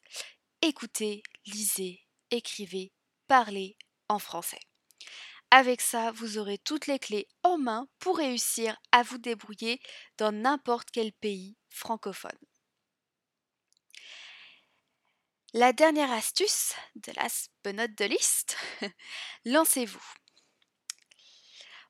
Écoutez, 0.61 1.23
lisez, 1.47 2.05
écrivez, 2.31 2.93
parlez 3.29 3.77
en 4.09 4.19
français. 4.19 4.61
Avec 5.55 5.83
ça, 5.83 6.13
vous 6.13 6.39
aurez 6.39 6.57
toutes 6.57 6.87
les 6.87 6.99
clés 6.99 7.29
en 7.43 7.59
main 7.59 7.87
pour 7.99 8.17
réussir 8.17 8.81
à 8.91 9.03
vous 9.03 9.19
débrouiller 9.19 9.83
dans 10.17 10.33
n'importe 10.33 10.91
quel 10.91 11.13
pays 11.13 11.59
francophone. 11.69 12.39
La 15.53 15.75
dernière 15.75 16.11
astuce, 16.11 16.73
de 16.95 17.13
la 17.17 17.27
benote 17.65 17.95
de 17.99 18.07
liste, 18.07 18.57
lancez-vous. 19.45 20.03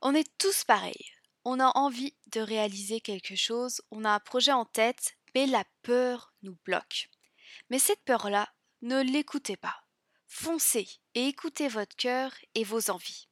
On 0.01 0.13
est 0.13 0.37
tous 0.39 0.65
pareils. 0.65 1.13
On 1.45 1.61
a 1.61 1.71
envie 1.79 2.17
de 2.33 2.41
réaliser 2.41 3.01
quelque 3.01 3.37
chose, 3.37 3.81
on 3.93 4.05
a 4.05 4.11
un 4.11 4.19
projet 4.19 4.51
en 4.51 4.65
tête, 4.65 5.17
mais 5.37 5.47
la 5.47 5.65
peur 5.83 6.35
nous 6.43 6.59
bloque. 6.65 7.11
Mais 7.71 7.79
cette 7.79 8.03
peur-là, 8.03 8.53
ne 8.81 9.01
l'écoutez 9.03 9.57
pas. 9.57 9.85
Foncez 10.27 10.89
et 11.15 11.29
écoutez 11.29 11.69
votre 11.69 11.95
cœur 11.95 12.33
et 12.57 12.65
vos 12.65 12.91
envies. 12.91 13.29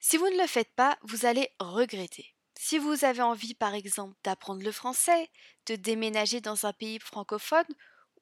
Si 0.00 0.16
vous 0.16 0.28
ne 0.28 0.40
le 0.40 0.46
faites 0.46 0.74
pas, 0.74 0.98
vous 1.02 1.26
allez 1.26 1.48
regretter. 1.60 2.34
Si 2.58 2.78
vous 2.78 3.04
avez 3.04 3.22
envie, 3.22 3.54
par 3.54 3.74
exemple, 3.74 4.16
d'apprendre 4.24 4.62
le 4.62 4.72
français, 4.72 5.30
de 5.66 5.76
déménager 5.76 6.40
dans 6.40 6.66
un 6.66 6.72
pays 6.72 6.98
francophone, 6.98 7.66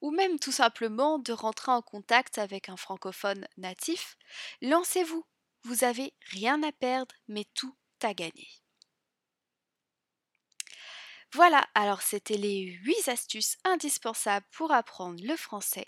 ou 0.00 0.10
même 0.10 0.38
tout 0.38 0.52
simplement 0.52 1.18
de 1.18 1.32
rentrer 1.32 1.72
en 1.72 1.82
contact 1.82 2.38
avec 2.38 2.68
un 2.68 2.76
francophone 2.76 3.46
natif, 3.56 4.16
lancez-vous. 4.60 5.24
Vous 5.64 5.84
avez 5.84 6.14
rien 6.30 6.62
à 6.62 6.72
perdre, 6.72 7.14
mais 7.28 7.44
tout 7.54 7.74
à 8.02 8.14
gagner. 8.14 8.48
Voilà, 11.32 11.68
alors 11.74 12.02
c'était 12.02 12.36
les 12.36 12.60
8 12.62 13.08
astuces 13.08 13.56
indispensables 13.64 14.46
pour 14.50 14.72
apprendre 14.72 15.22
le 15.22 15.36
français 15.36 15.86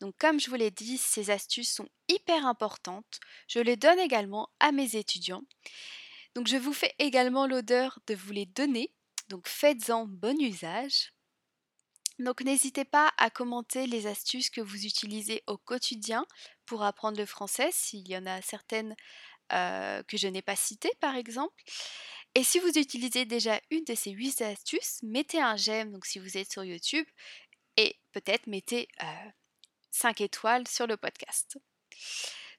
donc 0.00 0.14
comme 0.18 0.40
je 0.40 0.50
vous 0.50 0.56
l'ai 0.56 0.70
dit, 0.70 0.98
ces 0.98 1.30
astuces 1.30 1.72
sont 1.72 1.88
hyper 2.08 2.46
importantes. 2.46 3.20
Je 3.48 3.58
les 3.58 3.76
donne 3.76 3.98
également 3.98 4.48
à 4.60 4.72
mes 4.72 4.96
étudiants. 4.96 5.42
Donc 6.34 6.46
je 6.46 6.56
vous 6.56 6.72
fais 6.72 6.94
également 6.98 7.46
l'odeur 7.46 7.98
de 8.06 8.14
vous 8.14 8.32
les 8.32 8.46
donner. 8.46 8.92
Donc 9.28 9.48
faites-en 9.48 10.06
bon 10.06 10.40
usage. 10.40 11.12
Donc 12.18 12.42
n'hésitez 12.42 12.84
pas 12.84 13.12
à 13.18 13.30
commenter 13.30 13.86
les 13.86 14.06
astuces 14.06 14.50
que 14.50 14.60
vous 14.60 14.84
utilisez 14.84 15.42
au 15.46 15.58
quotidien 15.58 16.26
pour 16.66 16.82
apprendre 16.82 17.18
le 17.18 17.26
français, 17.26 17.70
s'il 17.72 18.08
y 18.08 18.16
en 18.16 18.26
a 18.26 18.40
certaines 18.42 18.94
euh, 19.52 20.02
que 20.04 20.16
je 20.16 20.28
n'ai 20.28 20.42
pas 20.42 20.56
citées 20.56 20.92
par 21.00 21.16
exemple. 21.16 21.62
Et 22.34 22.44
si 22.44 22.58
vous 22.58 22.78
utilisez 22.78 23.26
déjà 23.26 23.60
une 23.70 23.84
de 23.84 23.94
ces 23.94 24.10
huit 24.10 24.40
astuces, 24.40 25.00
mettez 25.02 25.40
un 25.40 25.56
j'aime, 25.56 25.92
donc 25.92 26.06
si 26.06 26.18
vous 26.18 26.38
êtes 26.38 26.50
sur 26.50 26.64
YouTube, 26.64 27.06
et 27.76 27.96
peut-être 28.12 28.46
mettez 28.46 28.88
euh, 29.02 29.30
5 29.92 30.20
étoiles 30.20 30.66
sur 30.66 30.86
le 30.86 30.96
podcast. 30.96 31.58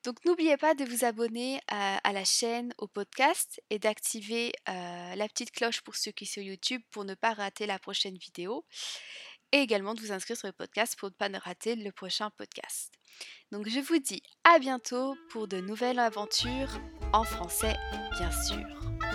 Donc 0.04 0.24
n'oubliez 0.26 0.58
pas 0.58 0.76
de 0.76 0.84
vous 0.84 1.06
abonner 1.06 1.62
à, 1.68 2.12
la 2.12 2.26
chaîne, 2.26 2.74
au 2.78 2.88
podcast 2.88 3.62
et 3.70 3.80
d'activer 3.80 4.52
euh, 4.68 5.16
la 5.16 5.28
petite 5.30 5.52
cloche 5.52 5.82
pour 5.82 5.96
ceux 5.96 6.12
qui 6.12 6.26
sont 6.26 6.34
sur 6.34 6.44
YouTube 6.44 6.82
pour 6.92 7.06
ne 7.06 7.16
pas 7.16 7.34
rater 7.34 7.66
la 7.66 7.80
prochaine 7.80 8.18
vidéo. 8.18 8.66
Et 9.54 9.60
également 9.60 9.94
de 9.94 10.02
vous 10.02 10.12
inscrire 10.12 10.36
sur 10.36 10.48
le 10.48 10.54
podcast 10.54 10.98
pour 10.98 11.10
ne 11.10 11.14
pas 11.14 11.30
rater 11.40 11.76
le 11.76 11.92
prochain 11.92 12.32
podcast. 12.32 12.92
Donc 13.52 13.70
je 13.70 13.80
vous 13.80 14.00
dis 14.00 14.24
à 14.44 14.60
bientôt 14.60 15.16
pour 15.30 15.48
de 15.48 15.62
nouvelles 15.62 16.00
aventures 16.00 16.80
en 17.14 17.24
français 17.24 17.76
bien 18.18 18.32
sûr. 18.32 19.13